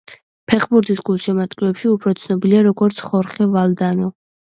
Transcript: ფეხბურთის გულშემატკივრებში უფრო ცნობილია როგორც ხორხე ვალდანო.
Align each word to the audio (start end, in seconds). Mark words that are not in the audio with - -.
ფეხბურთის 0.51 1.01
გულშემატკივრებში 1.09 1.91
უფრო 1.97 2.13
ცნობილია 2.23 2.63
როგორც 2.69 3.03
ხორხე 3.11 3.49
ვალდანო. 3.53 4.09